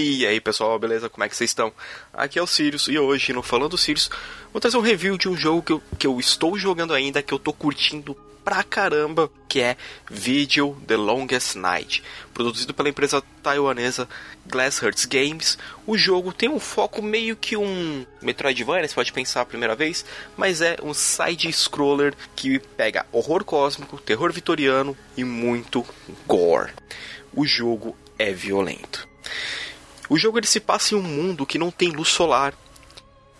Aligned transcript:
E 0.00 0.24
aí 0.24 0.40
pessoal, 0.40 0.78
beleza? 0.78 1.08
Como 1.08 1.24
é 1.24 1.28
que 1.28 1.34
vocês 1.34 1.50
estão? 1.50 1.72
Aqui 2.12 2.38
é 2.38 2.42
o 2.42 2.46
Sirius 2.46 2.86
e 2.86 2.96
hoje 2.96 3.32
no 3.32 3.42
Falando 3.42 3.76
Sirius 3.76 4.08
vou 4.52 4.60
trazer 4.60 4.76
um 4.76 4.80
review 4.80 5.18
de 5.18 5.28
um 5.28 5.36
jogo 5.36 5.60
que 5.60 5.72
eu, 5.72 5.82
que 5.98 6.06
eu 6.06 6.20
estou 6.20 6.56
jogando 6.56 6.94
ainda, 6.94 7.20
que 7.20 7.34
eu 7.34 7.38
tô 7.38 7.52
curtindo 7.52 8.16
pra 8.44 8.62
caramba, 8.62 9.28
que 9.48 9.60
é 9.60 9.76
Video 10.08 10.80
The 10.86 10.96
Longest 10.96 11.58
Night, 11.58 12.04
produzido 12.32 12.72
pela 12.72 12.88
empresa 12.88 13.20
taiwanesa 13.42 14.08
Glasshertz 14.46 15.04
Games. 15.04 15.58
O 15.84 15.98
jogo 15.98 16.32
tem 16.32 16.48
um 16.48 16.60
foco 16.60 17.02
meio 17.02 17.34
que 17.34 17.56
um 17.56 18.06
Metroidvania, 18.22 18.86
você 18.86 18.94
pode 18.94 19.12
pensar 19.12 19.40
a 19.40 19.46
primeira 19.46 19.74
vez, 19.74 20.04
mas 20.36 20.60
é 20.60 20.76
um 20.80 20.94
side-scroller 20.94 22.14
que 22.36 22.60
pega 22.60 23.04
horror 23.10 23.42
cósmico, 23.42 23.98
terror 23.98 24.32
vitoriano 24.32 24.96
e 25.16 25.24
muito 25.24 25.84
gore. 26.24 26.70
O 27.34 27.44
jogo 27.44 27.96
é 28.16 28.32
violento. 28.32 29.08
O 30.08 30.16
jogo 30.16 30.38
ele 30.38 30.46
se 30.46 30.60
passa 30.60 30.94
em 30.94 30.98
um 30.98 31.02
mundo 31.02 31.46
que 31.46 31.58
não 31.58 31.70
tem 31.70 31.90
luz 31.90 32.08
solar. 32.08 32.54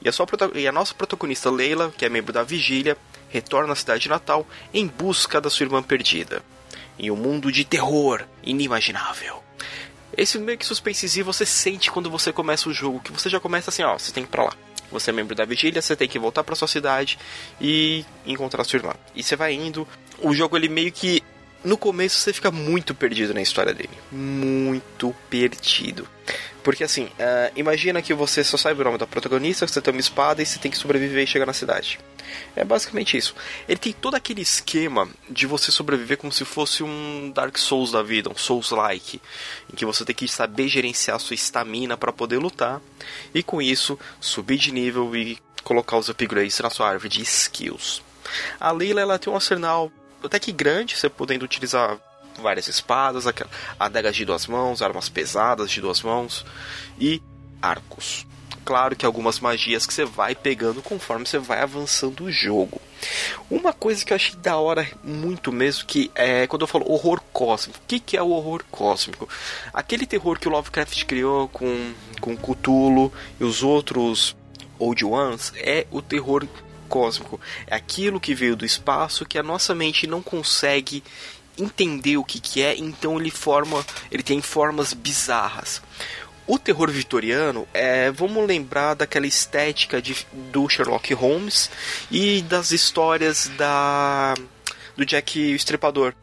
E 0.00 0.08
a, 0.08 0.12
sua, 0.12 0.26
e 0.54 0.68
a 0.68 0.72
nossa 0.72 0.94
protagonista 0.94 1.50
Leila, 1.50 1.92
que 1.96 2.04
é 2.04 2.08
membro 2.08 2.32
da 2.32 2.42
Vigília, 2.42 2.96
retorna 3.28 3.72
à 3.72 3.76
cidade 3.76 4.08
natal 4.08 4.46
em 4.72 4.86
busca 4.86 5.40
da 5.40 5.50
sua 5.50 5.64
irmã 5.64 5.82
perdida. 5.82 6.42
Em 6.98 7.10
um 7.10 7.16
mundo 7.16 7.50
de 7.50 7.64
terror 7.64 8.24
inimaginável. 8.42 9.42
Esse 10.16 10.38
meio 10.38 10.58
que 10.58 10.66
suspensivo 10.66 11.32
você 11.32 11.46
sente 11.46 11.90
quando 11.90 12.10
você 12.10 12.32
começa 12.32 12.68
o 12.68 12.74
jogo, 12.74 13.00
que 13.00 13.12
você 13.12 13.28
já 13.28 13.38
começa 13.38 13.70
assim, 13.70 13.82
ó, 13.82 13.96
você 13.96 14.12
tem 14.12 14.24
que 14.24 14.28
ir 14.28 14.32
pra 14.32 14.44
lá. 14.44 14.52
Você 14.90 15.10
é 15.10 15.12
membro 15.12 15.34
da 15.34 15.44
vigília, 15.44 15.82
você 15.82 15.94
tem 15.94 16.08
que 16.08 16.18
voltar 16.18 16.42
para 16.42 16.54
sua 16.54 16.66
cidade 16.66 17.18
e 17.60 18.04
encontrar 18.26 18.64
sua 18.64 18.78
irmã. 18.78 18.94
E 19.14 19.22
você 19.22 19.36
vai 19.36 19.52
indo. 19.52 19.86
O 20.18 20.34
jogo 20.34 20.56
ele 20.56 20.68
meio 20.68 20.90
que 20.90 21.22
no 21.62 21.76
começo 21.76 22.18
você 22.18 22.32
fica 22.32 22.50
muito 22.50 22.94
perdido 22.94 23.34
na 23.34 23.42
história 23.42 23.74
dele. 23.74 23.90
Muito 24.10 25.14
perdido. 25.28 26.08
Porque 26.68 26.84
assim, 26.84 27.04
uh, 27.04 27.50
imagina 27.56 28.02
que 28.02 28.12
você 28.12 28.44
só 28.44 28.58
sabe 28.58 28.82
o 28.82 28.84
nome 28.84 28.98
da 28.98 29.06
protagonista, 29.06 29.66
você 29.66 29.80
tem 29.80 29.90
uma 29.90 30.00
espada 30.00 30.42
e 30.42 30.44
você 30.44 30.58
tem 30.58 30.70
que 30.70 30.76
sobreviver 30.76 31.24
e 31.24 31.26
chegar 31.26 31.46
na 31.46 31.54
cidade. 31.54 31.98
É 32.54 32.62
basicamente 32.62 33.16
isso. 33.16 33.34
Ele 33.66 33.78
tem 33.78 33.90
todo 33.90 34.16
aquele 34.16 34.42
esquema 34.42 35.08
de 35.30 35.46
você 35.46 35.72
sobreviver 35.72 36.18
como 36.18 36.30
se 36.30 36.44
fosse 36.44 36.82
um 36.82 37.32
Dark 37.34 37.56
Souls 37.56 37.90
da 37.90 38.02
vida, 38.02 38.28
um 38.28 38.36
Souls-like, 38.36 39.18
em 39.72 39.76
que 39.76 39.86
você 39.86 40.04
tem 40.04 40.14
que 40.14 40.28
saber 40.28 40.68
gerenciar 40.68 41.18
sua 41.20 41.32
estamina 41.32 41.96
para 41.96 42.12
poder 42.12 42.36
lutar 42.36 42.82
e 43.34 43.42
com 43.42 43.62
isso 43.62 43.98
subir 44.20 44.58
de 44.58 44.70
nível 44.70 45.16
e 45.16 45.38
colocar 45.64 45.96
os 45.96 46.10
upgrades 46.10 46.60
na 46.60 46.68
sua 46.68 46.90
árvore 46.90 47.08
de 47.08 47.22
skills. 47.22 48.02
A 48.60 48.70
Leila 48.72 49.00
ela 49.00 49.18
tem 49.18 49.32
um 49.32 49.36
arsenal 49.36 49.90
até 50.22 50.38
que 50.38 50.52
grande, 50.52 50.98
você 50.98 51.08
podendo 51.08 51.46
utilizar 51.46 51.98
várias 52.40 52.68
espadas, 52.68 53.24
adagas 53.78 54.16
de 54.16 54.24
duas 54.24 54.46
mãos, 54.46 54.82
armas 54.82 55.08
pesadas 55.08 55.70
de 55.70 55.80
duas 55.80 56.02
mãos 56.02 56.44
e 56.98 57.22
arcos. 57.60 58.26
Claro 58.64 58.94
que 58.94 59.06
algumas 59.06 59.40
magias 59.40 59.86
que 59.86 59.94
você 59.94 60.04
vai 60.04 60.34
pegando 60.34 60.82
conforme 60.82 61.24
você 61.24 61.38
vai 61.38 61.62
avançando 61.62 62.24
o 62.24 62.30
jogo. 62.30 62.78
Uma 63.50 63.72
coisa 63.72 64.04
que 64.04 64.12
eu 64.12 64.16
achei 64.16 64.36
da 64.36 64.58
hora 64.58 64.86
muito 65.02 65.50
mesmo, 65.50 65.86
que 65.86 66.10
é 66.14 66.46
quando 66.46 66.62
eu 66.62 66.66
falo 66.66 66.90
horror 66.90 67.18
cósmico. 67.32 67.78
O 67.78 67.82
que, 67.88 67.98
que 67.98 68.16
é 68.16 68.22
o 68.22 68.28
horror 68.28 68.62
cósmico? 68.70 69.26
Aquele 69.72 70.06
terror 70.06 70.38
que 70.38 70.48
o 70.48 70.50
Lovecraft 70.50 71.04
criou 71.06 71.48
com, 71.48 71.94
com 72.20 72.36
Cthulhu 72.36 73.10
e 73.40 73.44
os 73.44 73.62
outros 73.62 74.36
Old 74.78 75.02
Ones 75.02 75.52
é 75.56 75.86
o 75.90 76.02
terror 76.02 76.46
cósmico. 76.88 77.40
É 77.66 77.74
aquilo 77.74 78.20
que 78.20 78.34
veio 78.34 78.54
do 78.54 78.66
espaço 78.66 79.24
que 79.24 79.38
a 79.38 79.42
nossa 79.42 79.74
mente 79.74 80.06
não 80.06 80.22
consegue 80.22 81.02
entender 81.58 82.16
o 82.16 82.24
que, 82.24 82.40
que 82.40 82.62
é, 82.62 82.76
então 82.76 83.18
ele 83.18 83.30
forma, 83.30 83.84
ele 84.10 84.22
tem 84.22 84.40
formas 84.40 84.92
bizarras. 84.92 85.82
O 86.46 86.58
terror 86.58 86.90
vitoriano 86.90 87.68
é, 87.74 88.10
vamos 88.10 88.46
lembrar 88.46 88.94
daquela 88.94 89.26
estética 89.26 90.00
de, 90.00 90.26
do 90.50 90.66
Sherlock 90.68 91.12
Holmes 91.12 91.70
e 92.10 92.40
das 92.42 92.70
histórias 92.70 93.50
da 93.58 94.34
do 94.96 95.04
Jack 95.04 95.38
o 95.38 95.54
Estripador, 95.54 96.14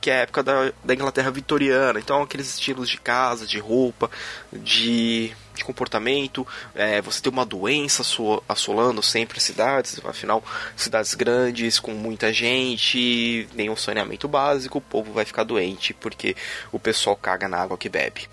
que 0.00 0.10
é 0.10 0.14
a 0.14 0.22
época 0.22 0.42
da, 0.42 0.72
da 0.84 0.94
Inglaterra 0.94 1.30
vitoriana. 1.30 1.98
Então 1.98 2.22
aqueles 2.22 2.48
estilos 2.48 2.88
de 2.88 2.98
casa, 2.98 3.46
de 3.46 3.58
roupa, 3.58 4.10
de 4.52 5.32
de 5.58 5.64
comportamento, 5.64 6.46
é, 6.74 7.00
você 7.00 7.20
tem 7.20 7.32
uma 7.32 7.44
doença 7.44 8.02
assolando 8.48 9.02
sempre 9.02 9.38
as 9.38 9.44
cidades, 9.44 10.00
afinal, 10.04 10.42
cidades 10.76 11.14
grandes, 11.14 11.78
com 11.78 11.92
muita 11.92 12.32
gente, 12.32 13.48
nenhum 13.54 13.76
saneamento 13.76 14.26
básico, 14.26 14.78
o 14.78 14.82
povo 14.82 15.12
vai 15.12 15.24
ficar 15.24 15.44
doente 15.44 15.92
porque 15.92 16.36
o 16.72 16.78
pessoal 16.78 17.16
caga 17.16 17.48
na 17.48 17.58
água 17.58 17.76
que 17.76 17.88
bebe. 17.88 18.28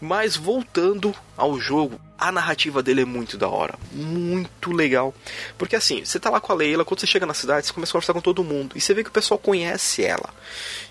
Mas 0.00 0.36
voltando 0.36 1.14
ao 1.36 1.58
jogo, 1.58 2.00
a 2.18 2.30
narrativa 2.30 2.82
dele 2.82 3.02
é 3.02 3.04
muito 3.04 3.36
da 3.36 3.48
hora, 3.48 3.74
muito 3.92 4.72
legal. 4.72 5.14
Porque 5.58 5.76
assim, 5.76 6.04
você 6.04 6.18
tá 6.18 6.30
lá 6.30 6.40
com 6.40 6.52
a 6.52 6.54
Leila, 6.54 6.84
quando 6.84 7.00
você 7.00 7.06
chega 7.06 7.26
na 7.26 7.34
cidade, 7.34 7.66
você 7.66 7.72
começa 7.72 7.90
a 7.90 7.94
conversar 7.94 8.12
com 8.12 8.20
todo 8.20 8.44
mundo 8.44 8.76
e 8.76 8.80
você 8.80 8.94
vê 8.94 9.02
que 9.02 9.10
o 9.10 9.12
pessoal 9.12 9.38
conhece 9.38 10.04
ela. 10.04 10.30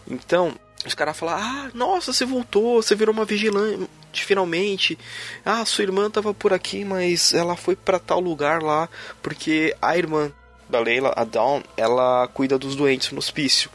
Então, 0.08 0.54
os 0.86 0.94
caras 0.94 1.18
falam: 1.18 1.36
Ah, 1.36 1.72
nossa, 1.74 2.12
você 2.14 2.26
voltou, 2.26 2.82
você 2.82 2.96
virou 2.96 3.14
uma 3.14 3.26
vigilante 3.26 3.90
finalmente. 4.14 4.98
Ah, 5.46 5.66
sua 5.66 5.84
irmã 5.84 6.10
tava 6.10 6.34
por 6.34 6.54
aqui, 6.54 6.84
mas 6.86 7.34
ela 7.34 7.56
foi 7.56 7.76
para 7.76 8.00
tal 8.00 8.20
lugar 8.20 8.62
lá, 8.62 8.90
porque 9.22 9.76
a 9.82 9.98
irmã 9.98 10.32
da 10.70 10.80
Leila, 10.80 11.14
a 11.16 11.24
Dawn, 11.24 11.62
ela 11.78 12.28
cuida 12.34 12.58
dos 12.58 12.76
doentes 12.76 13.12
no 13.12 13.20
hospício. 13.20 13.70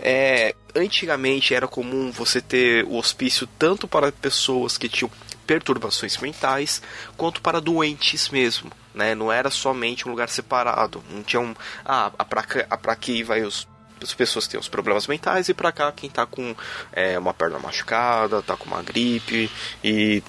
É, 0.00 0.54
antigamente 0.74 1.54
era 1.54 1.68
comum 1.68 2.10
você 2.10 2.40
ter 2.40 2.84
o 2.84 2.96
hospício 2.96 3.48
tanto 3.58 3.86
para 3.86 4.10
pessoas 4.10 4.76
que 4.76 4.88
tinham 4.88 5.10
perturbações 5.46 6.16
mentais 6.18 6.80
quanto 7.16 7.40
para 7.40 7.60
doentes 7.60 8.28
mesmo. 8.28 8.70
Né? 8.94 9.14
Não 9.14 9.30
era 9.30 9.50
somente 9.50 10.06
um 10.06 10.10
lugar 10.10 10.28
separado. 10.28 11.02
Não 11.10 11.22
tinha 11.22 11.40
um. 11.40 11.54
Ah, 11.84 12.10
pra, 12.24 12.42
pra 12.76 12.92
aqui 12.92 13.22
vai 13.22 13.42
os 13.42 13.66
as 14.02 14.14
pessoas 14.14 14.46
que 14.46 14.52
têm 14.52 14.60
os 14.60 14.68
problemas 14.68 15.06
mentais 15.06 15.48
e 15.48 15.54
para 15.54 15.72
cá 15.72 15.92
quem 15.92 16.08
tá 16.10 16.26
com 16.26 16.54
é, 16.92 17.18
uma 17.18 17.34
perna 17.34 17.58
machucada, 17.58 18.42
tá 18.42 18.56
com 18.56 18.66
uma 18.66 18.82
gripe 18.82 19.50
e 19.82 20.22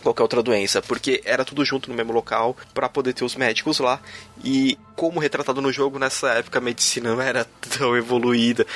qualquer 0.00 0.22
outra 0.22 0.42
doença, 0.42 0.82
porque 0.82 1.22
era 1.24 1.44
tudo 1.44 1.64
junto 1.64 1.90
no 1.90 1.96
mesmo 1.96 2.12
local 2.12 2.56
para 2.74 2.88
poder 2.88 3.12
ter 3.12 3.24
os 3.24 3.36
médicos 3.36 3.78
lá. 3.78 4.00
E 4.44 4.78
como 4.94 5.20
retratado 5.20 5.60
no 5.62 5.72
jogo, 5.72 5.98
nessa 5.98 6.30
época 6.34 6.58
a 6.58 6.62
medicina 6.62 7.14
não 7.14 7.22
era 7.22 7.44
tão 7.78 7.96
evoluída, 7.96 8.66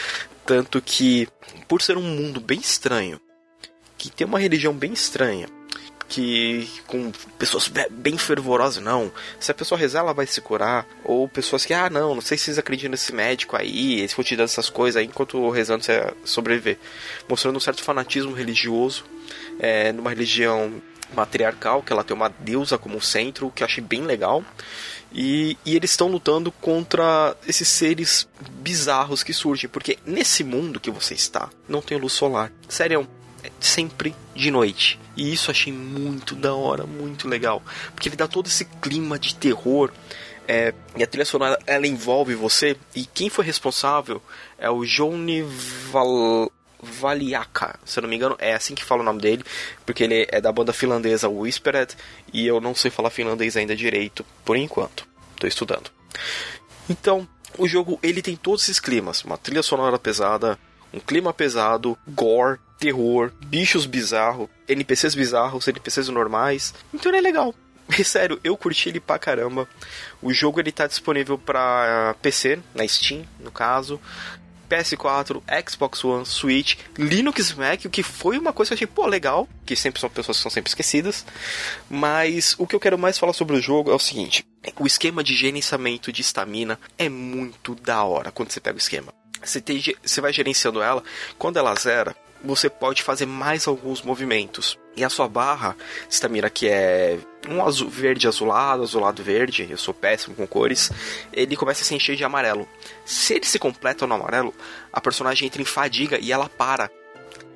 tanto 0.47 0.81
que 0.81 1.29
por 1.69 1.83
ser 1.83 1.97
um 1.97 2.03
mundo 2.03 2.41
bem 2.41 2.59
estranho, 2.59 3.21
que 3.97 4.11
tem 4.11 4.27
uma 4.27 4.39
religião 4.39 4.73
bem 4.73 4.93
estranha, 4.93 5.47
que 6.10 6.69
com 6.88 7.12
pessoas 7.38 7.71
bem 7.88 8.19
fervorosas, 8.19 8.82
não. 8.82 9.12
Se 9.38 9.53
a 9.53 9.54
pessoa 9.54 9.78
rezar, 9.78 10.00
ela 10.00 10.12
vai 10.12 10.26
se 10.26 10.41
curar. 10.41 10.84
Ou 11.04 11.28
pessoas 11.28 11.65
que, 11.65 11.72
ah, 11.72 11.88
não, 11.88 12.16
não 12.16 12.21
sei 12.21 12.37
se 12.37 12.47
vocês 12.47 12.59
acreditam 12.59 12.91
nesse 12.91 13.15
médico 13.15 13.56
aí, 13.56 14.00
eles 14.00 14.12
vão 14.12 14.25
te 14.25 14.34
dando 14.34 14.47
essas 14.47 14.69
coisas 14.69 15.00
aí 15.00 15.06
enquanto 15.06 15.49
rezando 15.50 15.84
você 15.84 16.12
sobreviver. 16.25 16.78
Mostrando 17.28 17.56
um 17.56 17.60
certo 17.60 17.84
fanatismo 17.84 18.32
religioso, 18.32 19.04
é, 19.60 19.93
numa 19.93 20.10
religião 20.10 20.82
matriarcal, 21.15 21.81
que 21.81 21.93
ela 21.93 22.03
tem 22.03 22.16
uma 22.16 22.28
deusa 22.28 22.76
como 22.76 23.00
centro, 23.00 23.53
que 23.54 23.62
eu 23.62 23.66
achei 23.66 23.82
bem 23.82 24.03
legal. 24.03 24.44
E, 25.12 25.56
e, 25.65 25.76
eles 25.76 25.93
estão 25.93 26.09
lutando 26.09 26.50
contra 26.50 27.37
esses 27.47 27.69
seres 27.69 28.28
bizarros 28.50 29.22
que 29.22 29.32
surgem, 29.32 29.70
porque 29.70 29.97
nesse 30.04 30.43
mundo 30.43 30.81
que 30.81 30.91
você 30.91 31.15
está, 31.15 31.50
não 31.69 31.81
tem 31.81 31.99
luz 31.99 32.12
solar. 32.12 32.53
Sério, 32.69 33.09
sempre 33.60 34.15
de 34.34 34.50
noite. 34.50 35.00
E 35.16 35.32
isso 35.32 35.50
achei 35.50 35.72
muito 35.72 36.34
da 36.34 36.54
hora, 36.54 36.87
muito 36.87 37.28
legal. 37.28 37.62
Porque 37.94 38.09
ele 38.09 38.16
dá 38.16 38.28
todo 38.28 38.47
esse 38.47 38.65
clima 38.65 39.19
de 39.19 39.34
terror. 39.34 39.91
É, 40.47 40.75
e 40.97 41.03
a 41.03 41.06
trilha 41.06 41.25
sonora 41.25 41.59
ela 41.66 41.87
envolve 41.87 42.34
você. 42.34 42.76
E 42.94 43.04
quem 43.04 43.28
foi 43.28 43.44
responsável 43.44 44.22
é 44.59 44.70
o 44.70 44.84
Johnny 44.84 45.43
Val... 45.91 46.50
Valiaka, 46.82 47.79
se 47.85 47.99
eu 47.99 48.02
não 48.02 48.08
me 48.08 48.17
engano, 48.17 48.37
é 48.38 48.55
assim 48.55 48.75
que 48.75 48.82
fala 48.82 49.02
o 49.02 49.05
nome 49.05 49.20
dele, 49.20 49.44
porque 49.85 50.02
ele 50.02 50.26
é 50.31 50.40
da 50.40 50.50
banda 50.50 50.73
finlandesa 50.73 51.29
Whispered 51.29 51.94
e 52.32 52.46
eu 52.46 52.58
não 52.58 52.75
sei 52.75 52.90
falar 52.90 53.11
finlandês 53.11 53.55
ainda 53.55 53.76
direito, 53.76 54.25
por 54.46 54.56
enquanto. 54.56 55.06
Estou 55.35 55.46
estudando. 55.46 55.90
Então, 56.88 57.29
o 57.58 57.69
jogo 57.69 58.00
ele 58.02 58.23
tem 58.23 58.35
todos 58.35 58.62
esses 58.62 58.81
climas, 58.81 59.23
uma 59.25 59.37
trilha 59.37 59.62
sonora 59.62 59.99
pesada, 59.99 60.58
um 60.90 61.00
clima 61.00 61.35
pesado, 61.35 61.99
gore, 62.08 62.58
terror, 62.81 63.31
bichos 63.44 63.85
bizarros, 63.85 64.49
NPCs 64.67 65.15
bizarros, 65.15 65.69
NPCs 65.69 66.09
normais. 66.09 66.75
Então 66.93 67.11
ele 67.11 67.19
é 67.19 67.21
legal. 67.21 67.55
E, 67.97 68.03
sério, 68.03 68.41
eu 68.43 68.56
curti 68.56 68.88
ele 68.88 68.99
pra 68.99 69.19
caramba. 69.19 69.69
O 70.23 70.32
jogo 70.32 70.59
ele 70.59 70.73
tá 70.73 70.87
disponível 70.87 71.38
para 71.38 72.17
PC, 72.23 72.59
na 72.75 72.88
Steam, 72.88 73.25
no 73.38 73.53
caso. 73.53 74.00
PS4, 74.71 75.43
Xbox 75.69 76.05
One, 76.05 76.25
Switch, 76.25 76.77
Linux 76.97 77.53
Mac, 77.55 77.85
o 77.85 77.91
que 77.91 78.05
foi 78.05 78.38
uma 78.38 78.53
coisa 78.53 78.69
que 78.69 78.75
eu 78.75 78.77
achei, 78.77 78.87
pô, 78.87 79.05
legal, 79.05 79.49
que 79.67 79.75
sempre 79.75 80.00
são 80.00 80.09
pessoas 80.09 80.37
que 80.37 80.43
são 80.44 80.50
sempre 80.50 80.71
esquecidas. 80.71 81.26
Mas 81.91 82.55
o 82.56 82.69
que 82.69 82.76
eu 82.76 82.81
quero 82.81 82.97
mais 82.97 83.19
falar 83.19 83.33
sobre 83.33 83.56
o 83.56 83.61
jogo 83.61 83.91
é 83.91 83.94
o 83.94 83.99
seguinte: 83.99 84.47
o 84.79 84.87
esquema 84.87 85.25
de 85.25 85.35
gerenciamento 85.35 86.12
de 86.12 86.23
estamina 86.23 86.79
é 86.97 87.09
muito 87.09 87.75
da 87.75 88.05
hora 88.05 88.31
quando 88.31 88.53
você 88.53 88.61
pega 88.61 88.76
o 88.76 88.79
esquema. 88.79 89.12
Você, 89.43 89.61
tem, 89.61 89.83
você 90.05 90.21
vai 90.21 90.33
gerenciando 90.33 90.81
ela, 90.81 91.03
quando 91.37 91.56
ela 91.56 91.75
zera, 91.75 92.15
você 92.42 92.69
pode 92.69 93.02
fazer 93.02 93.26
mais 93.26 93.66
alguns 93.66 94.02
movimentos. 94.02 94.78
E 94.96 95.04
a 95.04 95.08
sua 95.08 95.28
barra, 95.28 95.76
estamina 96.08 96.50
que 96.50 96.69
é 96.69 97.19
um 97.48 97.64
azul, 97.64 97.88
verde 97.88 98.26
azulado, 98.26 98.82
azulado 98.82 99.22
verde, 99.22 99.66
eu 99.70 99.78
sou 99.78 99.94
péssimo 99.94 100.34
com 100.34 100.46
cores, 100.46 100.90
ele 101.32 101.56
começa 101.56 101.82
a 101.82 101.84
se 101.84 101.94
encher 101.94 102.16
de 102.16 102.25
amarelo. 102.25 102.69
Se 103.04 103.34
ele 103.34 103.46
se 103.46 103.58
completa 103.58 104.06
no 104.06 104.14
amarelo, 104.14 104.54
a 104.92 105.00
personagem 105.00 105.46
entra 105.46 105.62
em 105.62 105.64
fadiga 105.64 106.19
e 106.19 106.32
ela 106.32 106.48
para. 106.48 106.90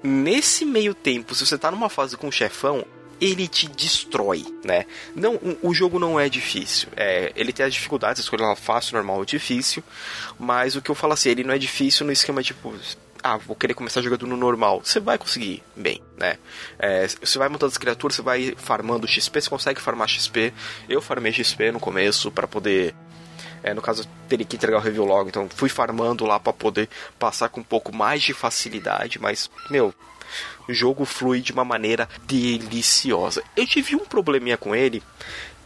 Nesse 0.03 0.65
meio 0.65 0.95
tempo, 0.95 1.35
se 1.35 1.45
você 1.45 1.59
tá 1.59 1.71
numa 1.71 1.89
fase 1.89 2.17
com 2.17 2.29
o 2.29 2.33
chefão, 2.33 2.85
ele 3.21 3.49
te 3.49 3.69
destrói, 3.69 4.45
né? 4.65 4.87
Não, 5.15 5.39
o 5.63 5.73
jogo 5.73 5.99
não 5.99 6.19
é 6.19 6.29
difícil. 6.29 6.89
É, 6.97 7.33
ele 7.35 7.53
tem 7.53 7.65
as 7.65 7.73
dificuldades, 7.73 8.23
escolha 8.23 8.55
fácil, 8.57 8.95
normal 8.95 9.19
ou 9.19 9.25
difícil. 9.25 9.83
Mas 10.39 10.77
o 10.77 10.83
que 10.83 10.91
eu 10.91 10.95
falo 10.95 11.13
assim, 11.13 11.31
ele 11.31 11.45
não 11.45 11.55
é 11.55 11.59
difícil 11.59 12.05
no 12.05 12.13
esquema 12.13 12.43
tipo, 12.43 12.75
ah, 13.25 13.39
vou 13.39 13.57
querer 13.57 13.73
começar 13.73 14.03
jogando 14.03 14.27
no 14.27 14.37
normal. 14.37 14.83
Você 14.85 15.01
vai 15.01 15.17
conseguir 15.17 15.63
bem, 15.75 15.99
né? 16.19 16.37
É, 16.79 17.07
você 17.09 17.39
vai 17.39 17.49
montando 17.49 17.73
as 17.73 17.79
criaturas, 17.79 18.17
você 18.17 18.21
vai 18.21 18.55
farmando 18.55 19.09
XP, 19.09 19.41
você 19.41 19.49
consegue 19.49 19.81
farmar 19.81 20.07
XP. 20.07 20.53
Eu 20.87 21.01
farmei 21.01 21.33
XP 21.33 21.73
no 21.73 21.81
começo 21.81 22.31
para 22.31 22.47
poder 22.47 22.95
é, 23.63 23.73
no 23.73 23.81
caso, 23.81 24.07
teria 24.29 24.45
que 24.45 24.57
entregar 24.57 24.77
o 24.77 24.81
review 24.81 25.07
logo, 25.07 25.31
então 25.31 25.49
fui 25.49 25.71
farmando 25.71 26.27
lá 26.27 26.39
para 26.39 26.53
poder 26.53 26.87
passar 27.19 27.49
com 27.49 27.61
um 27.61 27.65
pouco 27.65 27.97
mais 27.97 28.23
de 28.23 28.35
facilidade, 28.35 29.19
mas, 29.19 29.51
meu, 29.71 29.95
o 30.69 30.75
jogo 30.75 31.07
flui 31.07 31.41
de 31.41 31.51
uma 31.51 31.65
maneira 31.65 32.07
deliciosa. 32.27 33.43
Eu 33.57 33.67
tive 33.67 33.97
um 33.97 34.05
probleminha 34.05 34.59
com 34.59 34.75
ele, 34.75 35.03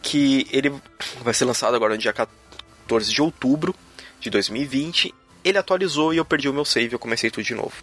que 0.01 0.47
ele 0.49 0.73
vai 1.21 1.33
ser 1.33 1.43
lançado 1.43 1.75
agora 1.75 1.95
no 1.95 1.99
dia 1.99 2.13
14 2.13 3.11
de 3.11 3.21
outubro 3.21 3.75
de 4.17 4.29
2020. 4.29 5.13
Ele 5.43 5.57
atualizou 5.57 6.13
e 6.13 6.17
eu 6.17 6.25
perdi 6.25 6.49
o 6.49 6.53
meu 6.53 6.65
save, 6.65 6.93
eu 6.93 6.99
comecei 6.99 7.29
tudo 7.29 7.43
de 7.43 7.55
novo. 7.55 7.73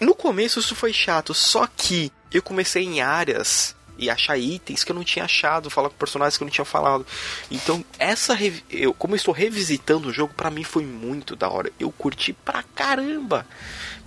No 0.00 0.14
começo 0.14 0.60
isso 0.60 0.74
foi 0.74 0.92
chato, 0.92 1.34
só 1.34 1.66
que 1.66 2.12
eu 2.32 2.42
comecei 2.42 2.84
em 2.84 3.00
áreas 3.00 3.74
e 3.98 4.08
achar 4.08 4.38
itens 4.38 4.84
que 4.84 4.92
eu 4.92 4.96
não 4.96 5.02
tinha 5.02 5.24
achado, 5.24 5.68
falar 5.68 5.88
com 5.88 5.96
personagens 5.96 6.36
que 6.36 6.42
eu 6.44 6.46
não 6.46 6.52
tinha 6.52 6.64
falado. 6.64 7.04
Então, 7.50 7.84
essa 7.98 8.38
eu 8.70 8.94
como 8.94 9.14
eu 9.14 9.16
estou 9.16 9.34
revisitando 9.34 10.08
o 10.08 10.12
jogo, 10.12 10.32
para 10.34 10.50
mim 10.50 10.62
foi 10.62 10.84
muito 10.84 11.34
da 11.34 11.48
hora. 11.48 11.72
Eu 11.80 11.90
curti 11.90 12.32
pra 12.32 12.62
caramba. 12.74 13.44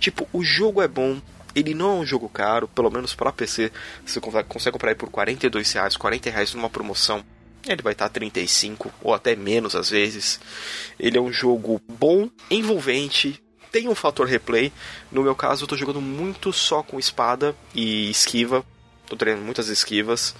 Tipo, 0.00 0.26
o 0.32 0.42
jogo 0.42 0.80
é 0.80 0.88
bom, 0.88 1.20
ele 1.54 1.74
não 1.74 1.98
é 1.98 2.00
um 2.00 2.06
jogo 2.06 2.28
caro, 2.28 2.66
pelo 2.68 2.90
menos 2.90 3.14
para 3.14 3.30
PC, 3.30 3.70
você 4.04 4.20
consegue 4.20 4.72
comprar 4.72 4.94
por 4.96 5.10
42 5.10 5.70
reais, 5.72 5.96
40 5.96 6.30
reais 6.30 6.54
numa 6.54 6.70
promoção. 6.70 7.22
Ele 7.66 7.82
vai 7.82 7.92
estar 7.92 8.08
35 8.08 8.92
ou 9.02 9.14
até 9.14 9.36
menos 9.36 9.76
às 9.76 9.90
vezes. 9.90 10.40
Ele 10.98 11.16
é 11.16 11.20
um 11.20 11.32
jogo 11.32 11.80
bom, 11.88 12.28
envolvente, 12.50 13.42
tem 13.70 13.88
um 13.88 13.94
fator 13.94 14.26
replay. 14.26 14.72
No 15.10 15.22
meu 15.22 15.34
caso, 15.34 15.62
eu 15.62 15.66
estou 15.66 15.78
jogando 15.78 16.00
muito 16.00 16.52
só 16.52 16.82
com 16.82 16.98
espada 16.98 17.56
e 17.74 18.10
esquiva, 18.10 18.64
tô 19.12 19.16
treinando 19.16 19.44
muitas 19.44 19.68
esquivas. 19.68 20.34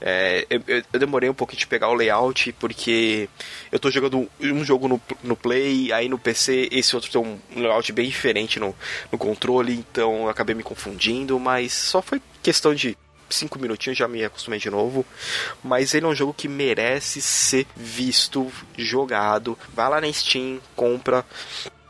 É, 0.00 0.46
eu, 0.50 0.62
eu, 0.92 1.00
demorei 1.00 1.28
um 1.28 1.34
pouquinho 1.34 1.60
de 1.60 1.66
pegar 1.66 1.88
o 1.88 1.94
layout, 1.94 2.52
porque 2.52 3.28
eu 3.70 3.78
tô 3.78 3.90
jogando 3.90 4.28
um 4.40 4.64
jogo 4.64 4.88
no, 4.88 5.00
no 5.22 5.36
Play, 5.36 5.92
aí 5.92 6.08
no 6.08 6.18
PC 6.18 6.68
esse 6.72 6.94
outro 6.94 7.10
tem 7.10 7.20
um 7.20 7.38
layout 7.60 7.92
bem 7.92 8.08
diferente 8.08 8.58
no, 8.58 8.74
no 9.10 9.18
controle, 9.18 9.74
então 9.74 10.24
eu 10.24 10.28
acabei 10.28 10.54
me 10.54 10.62
confundindo, 10.62 11.38
mas 11.38 11.72
só 11.72 12.02
foi 12.02 12.20
questão 12.42 12.74
de 12.74 12.96
5 13.32 13.58
minutinhos 13.58 13.98
já 13.98 14.06
me 14.06 14.24
acostumei 14.24 14.58
de 14.58 14.70
novo. 14.70 15.04
Mas 15.62 15.94
ele 15.94 16.06
é 16.06 16.08
um 16.08 16.14
jogo 16.14 16.34
que 16.34 16.48
merece 16.48 17.20
ser 17.20 17.66
visto, 17.76 18.50
jogado. 18.76 19.58
Vai 19.74 19.88
lá 19.88 20.00
na 20.00 20.12
Steam, 20.12 20.60
compra. 20.76 21.24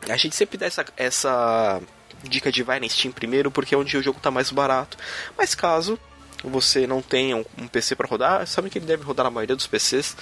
A 0.08 0.16
gente 0.16 0.34
sempre 0.34 0.58
dá 0.58 0.66
essa, 0.66 0.84
essa 0.96 1.80
dica 2.24 2.50
de 2.50 2.62
vai 2.62 2.80
na 2.80 2.88
Steam 2.88 3.12
primeiro, 3.12 3.50
porque 3.50 3.74
é 3.74 3.78
onde 3.78 3.96
o 3.96 4.02
jogo 4.02 4.20
tá 4.20 4.30
mais 4.30 4.50
barato. 4.50 4.96
Mas 5.36 5.54
caso 5.54 5.98
você 6.44 6.86
não 6.86 7.00
tem 7.00 7.34
um, 7.34 7.44
um 7.56 7.68
PC 7.68 7.94
para 7.94 8.08
rodar, 8.08 8.46
sabe 8.46 8.68
que 8.68 8.78
ele 8.78 8.86
deve 8.86 9.04
rodar 9.04 9.24
na 9.24 9.30
maioria 9.30 9.56
dos 9.56 9.66
PCs. 9.66 10.16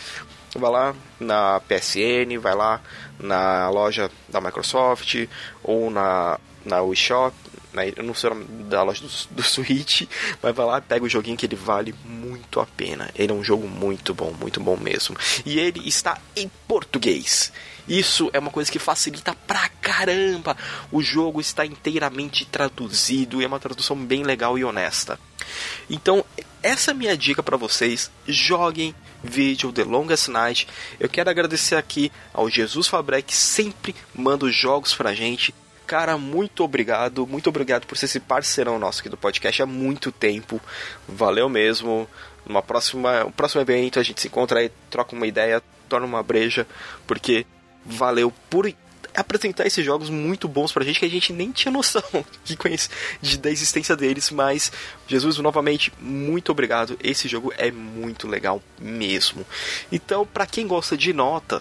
Vai 0.55 0.71
lá 0.71 0.95
na 1.19 1.61
PSN, 1.61 2.39
vai 2.41 2.55
lá 2.55 2.81
na 3.19 3.71
loja 3.71 4.11
da 4.29 4.41
Microsoft 4.41 5.27
ou 5.63 5.91
na, 5.91 6.39
na 6.65 6.83
Wii 6.83 6.97
Shop, 6.97 7.35
né? 7.73 7.93
eu 7.97 8.03
não 8.03 8.15
sei 8.15 8.31
o 8.31 8.35
nome 8.35 8.47
da 8.65 8.83
loja 8.83 9.03
do, 9.03 9.35
do 9.35 9.43
Switch, 9.43 10.03
mas 10.43 10.55
vai 10.55 10.67
lá, 10.67 10.81
pega 10.81 11.05
o 11.05 11.09
joguinho 11.09 11.37
que 11.37 11.47
ele 11.47 11.57
vale 11.57 11.95
muito 12.05 12.61
a 12.61 12.67
pena. 12.67 13.11
Ele 13.15 13.33
é 13.33 13.35
um 13.35 13.45
jogo 13.45 13.69
muito 13.69 14.15
bom, 14.15 14.33
muito 14.33 14.61
bom 14.61 14.77
mesmo. 14.77 15.17
E 15.45 15.59
ele 15.59 15.87
está 15.89 16.19
em 16.37 16.51
português. 16.67 17.53
Isso 17.89 18.31
é 18.33 18.39
uma 18.39 18.51
coisa 18.51 18.71
que 18.71 18.79
facilita 18.79 19.35
pra 19.47 19.69
caramba. 19.81 20.57
O 20.93 21.03
jogo 21.03 21.41
está 21.41 21.67
inteiramente 21.67 22.45
traduzido 22.45 23.41
e 23.41 23.45
é 23.45 23.49
uma 23.49 23.59
tradução 23.59 23.97
bem 23.97 24.23
legal 24.23 24.57
e 24.59 24.65
honesta. 24.65 25.19
Então, 25.89 26.25
essa 26.63 26.91
é 26.91 26.93
a 26.93 26.97
minha 26.97 27.17
dica 27.17 27.43
para 27.43 27.57
vocês. 27.57 28.11
Joguem 28.27 28.95
vídeo 29.23 29.73
The 29.73 29.85
Longest 29.85 30.29
Night. 30.29 30.69
Eu 30.99 31.09
quero 31.09 31.31
agradecer 31.31 31.75
aqui 31.75 32.13
ao 32.33 32.49
Jesus 32.49 32.87
Fabré 32.87 33.23
que 33.23 33.35
sempre 33.35 33.95
manda 34.15 34.45
os 34.45 34.55
jogos 34.55 34.95
pra 34.95 35.15
gente. 35.15 35.55
Cara, 35.91 36.17
muito 36.17 36.63
obrigado, 36.63 37.27
muito 37.27 37.49
obrigado 37.49 37.85
por 37.85 37.99
ser 37.99 38.05
esse 38.05 38.21
parceirão 38.21 38.79
nosso 38.79 39.01
aqui 39.01 39.09
do 39.09 39.17
podcast 39.17 39.61
há 39.61 39.67
muito 39.67 40.13
tempo. 40.13 40.61
Valeu 41.09 41.49
mesmo. 41.49 42.09
Numa 42.47 42.63
próxima, 42.63 43.25
um 43.25 43.33
próximo 43.33 43.61
evento 43.61 43.99
a 43.99 44.03
gente 44.05 44.21
se 44.21 44.29
encontra 44.29 44.61
aí, 44.61 44.71
troca 44.89 45.17
uma 45.17 45.27
ideia, 45.27 45.61
torna 45.89 46.07
uma 46.07 46.23
breja, 46.23 46.65
porque 47.09 47.45
valeu 47.85 48.33
por 48.49 48.73
apresentar 49.17 49.67
esses 49.67 49.85
jogos 49.85 50.09
muito 50.09 50.47
bons 50.47 50.71
pra 50.71 50.85
gente 50.85 51.01
que 51.01 51.07
a 51.07 51.11
gente 51.11 51.33
nem 51.33 51.51
tinha 51.51 51.73
noção 51.73 52.05
de 52.45 52.57
conhece, 52.57 52.89
de, 53.21 53.37
da 53.37 53.51
existência 53.51 53.97
deles, 53.97 54.31
mas 54.31 54.71
Jesus, 55.09 55.39
novamente, 55.39 55.93
muito 55.99 56.53
obrigado. 56.53 56.97
Esse 57.03 57.27
jogo 57.27 57.53
é 57.59 57.73
muito 57.73 58.29
legal 58.29 58.63
mesmo. 58.79 59.45
Então, 59.91 60.25
para 60.25 60.47
quem 60.47 60.69
gosta 60.69 60.97
de 60.97 61.13
nota, 61.13 61.61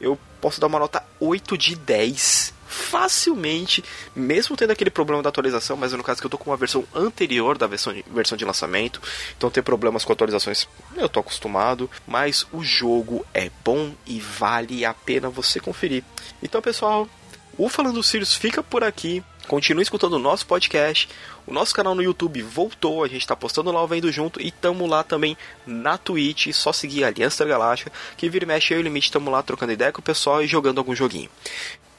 eu 0.00 0.18
posso 0.40 0.58
dar 0.58 0.68
uma 0.68 0.78
nota 0.78 1.04
8 1.20 1.58
de 1.58 1.76
10 1.76 2.56
facilmente, 2.68 3.82
mesmo 4.14 4.56
tendo 4.56 4.70
aquele 4.70 4.90
problema 4.90 5.22
da 5.22 5.30
atualização, 5.30 5.76
mas 5.76 5.92
no 5.92 6.04
caso 6.04 6.20
que 6.20 6.26
eu 6.26 6.30
tô 6.30 6.38
com 6.38 6.50
uma 6.50 6.56
versão 6.56 6.84
anterior 6.94 7.56
da 7.56 7.66
versão 7.66 7.92
de, 7.92 8.04
versão 8.10 8.36
de 8.36 8.44
lançamento, 8.44 9.00
então 9.36 9.50
ter 9.50 9.62
problemas 9.62 10.04
com 10.04 10.12
atualizações 10.12 10.68
eu 10.96 11.08
tô 11.08 11.20
acostumado, 11.20 11.90
mas 12.06 12.46
o 12.52 12.62
jogo 12.62 13.24
é 13.32 13.50
bom 13.64 13.94
e 14.06 14.20
vale 14.20 14.84
a 14.84 14.92
pena 14.92 15.28
você 15.28 15.58
conferir. 15.58 16.04
Então, 16.42 16.60
pessoal, 16.60 17.08
o 17.56 17.68
Falando 17.68 18.02
Sirius 18.02 18.34
fica 18.34 18.62
por 18.62 18.84
aqui. 18.84 19.22
Continue 19.48 19.82
escutando 19.82 20.12
o 20.12 20.18
nosso 20.18 20.46
podcast. 20.46 21.08
O 21.46 21.52
nosso 21.52 21.74
canal 21.74 21.94
no 21.94 22.02
YouTube 22.02 22.42
voltou, 22.42 23.02
a 23.02 23.08
gente 23.08 23.22
está 23.22 23.34
postando 23.34 23.72
lá 23.72 23.82
o 23.82 23.86
Vendo 23.86 24.12
Junto 24.12 24.40
e 24.40 24.50
tamo 24.50 24.86
lá 24.86 25.02
também 25.02 25.36
na 25.66 25.96
Twitch. 25.96 26.52
Só 26.52 26.72
seguir 26.72 27.02
a 27.02 27.08
Aliança 27.08 27.44
Galáctica, 27.44 27.90
que 28.16 28.28
vira 28.28 28.44
e 28.44 28.46
mexe 28.46 28.74
eu 28.74 28.78
e 28.78 28.82
o 28.82 28.84
Limite, 28.84 29.10
tamo 29.10 29.30
lá 29.30 29.42
trocando 29.42 29.72
ideia 29.72 29.90
com 29.90 30.00
o 30.00 30.04
pessoal 30.04 30.42
e 30.42 30.46
jogando 30.46 30.78
algum 30.78 30.94
joguinho. 30.94 31.30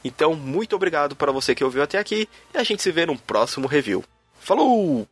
Então, 0.04 0.36
muito 0.36 0.76
obrigado 0.76 1.16
para 1.16 1.32
você 1.32 1.54
que 1.54 1.64
ouviu 1.64 1.84
até 1.84 1.98
aqui 1.98 2.28
e 2.54 2.58
a 2.58 2.64
gente 2.64 2.82
se 2.82 2.92
vê 2.92 3.06
no 3.06 3.18
próximo 3.18 3.68
review. 3.68 4.04
Falou! 4.40 5.08